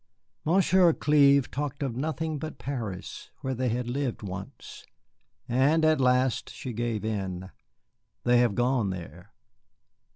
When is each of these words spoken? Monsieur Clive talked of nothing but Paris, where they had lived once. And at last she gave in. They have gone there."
Monsieur 0.45 0.93
Clive 0.93 1.51
talked 1.51 1.83
of 1.83 1.95
nothing 1.95 2.39
but 2.39 2.57
Paris, 2.57 3.29
where 3.41 3.53
they 3.53 3.69
had 3.69 3.87
lived 3.87 4.23
once. 4.23 4.83
And 5.47 5.85
at 5.85 6.01
last 6.01 6.49
she 6.49 6.73
gave 6.73 7.05
in. 7.05 7.51
They 8.23 8.39
have 8.39 8.55
gone 8.55 8.89
there." 8.89 9.31